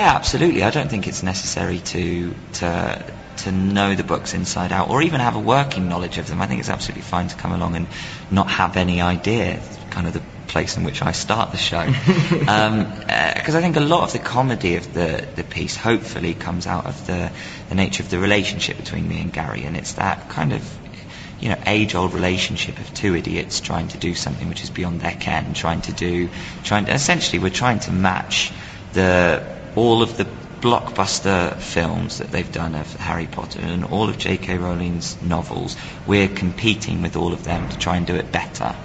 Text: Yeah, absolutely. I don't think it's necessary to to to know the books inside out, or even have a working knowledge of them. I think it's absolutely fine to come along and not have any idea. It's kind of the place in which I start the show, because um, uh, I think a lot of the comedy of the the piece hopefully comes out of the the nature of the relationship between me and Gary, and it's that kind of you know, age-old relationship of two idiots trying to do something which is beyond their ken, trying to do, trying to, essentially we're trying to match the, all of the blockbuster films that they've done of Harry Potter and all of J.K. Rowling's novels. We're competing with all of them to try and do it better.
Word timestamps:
Yeah, 0.00 0.14
absolutely. 0.14 0.62
I 0.62 0.70
don't 0.70 0.88
think 0.88 1.06
it's 1.06 1.22
necessary 1.22 1.78
to 1.78 2.34
to 2.54 3.04
to 3.44 3.52
know 3.52 3.94
the 3.94 4.02
books 4.02 4.32
inside 4.32 4.72
out, 4.72 4.88
or 4.88 5.02
even 5.02 5.20
have 5.20 5.36
a 5.36 5.40
working 5.40 5.90
knowledge 5.90 6.16
of 6.16 6.26
them. 6.26 6.40
I 6.40 6.46
think 6.46 6.60
it's 6.60 6.70
absolutely 6.70 7.02
fine 7.02 7.28
to 7.28 7.36
come 7.36 7.52
along 7.52 7.76
and 7.76 7.86
not 8.30 8.48
have 8.48 8.78
any 8.78 9.02
idea. 9.02 9.56
It's 9.56 9.78
kind 9.90 10.06
of 10.06 10.14
the 10.14 10.22
place 10.48 10.78
in 10.78 10.84
which 10.84 11.02
I 11.02 11.12
start 11.12 11.50
the 11.52 11.58
show, 11.58 11.84
because 11.84 12.48
um, 12.48 12.80
uh, 13.10 13.58
I 13.58 13.60
think 13.60 13.76
a 13.76 13.80
lot 13.80 14.04
of 14.04 14.14
the 14.14 14.20
comedy 14.20 14.76
of 14.76 14.94
the 14.94 15.28
the 15.36 15.44
piece 15.44 15.76
hopefully 15.76 16.32
comes 16.32 16.66
out 16.66 16.86
of 16.86 17.06
the 17.06 17.30
the 17.68 17.74
nature 17.74 18.02
of 18.02 18.08
the 18.08 18.18
relationship 18.18 18.78
between 18.78 19.06
me 19.06 19.20
and 19.20 19.30
Gary, 19.30 19.64
and 19.64 19.76
it's 19.76 19.92
that 20.04 20.30
kind 20.30 20.54
of 20.54 20.62
you 21.40 21.50
know, 21.50 21.58
age-old 21.66 22.14
relationship 22.14 22.78
of 22.78 22.94
two 22.94 23.14
idiots 23.16 23.60
trying 23.60 23.88
to 23.88 23.98
do 23.98 24.14
something 24.14 24.48
which 24.48 24.62
is 24.62 24.70
beyond 24.70 25.00
their 25.02 25.16
ken, 25.20 25.52
trying 25.52 25.82
to 25.82 25.92
do, 25.92 26.28
trying 26.64 26.86
to, 26.86 26.92
essentially 26.92 27.38
we're 27.38 27.48
trying 27.48 27.80
to 27.80 27.90
match 27.90 28.52
the, 28.92 29.59
all 29.80 30.02
of 30.02 30.18
the 30.18 30.26
blockbuster 30.60 31.58
films 31.58 32.18
that 32.18 32.30
they've 32.30 32.52
done 32.52 32.74
of 32.74 32.92
Harry 32.96 33.26
Potter 33.26 33.60
and 33.62 33.82
all 33.82 34.10
of 34.10 34.18
J.K. 34.18 34.58
Rowling's 34.58 35.20
novels. 35.22 35.74
We're 36.06 36.28
competing 36.28 37.00
with 37.00 37.16
all 37.16 37.32
of 37.32 37.44
them 37.44 37.66
to 37.66 37.78
try 37.78 37.96
and 37.96 38.06
do 38.06 38.14
it 38.14 38.30
better. 38.30 38.76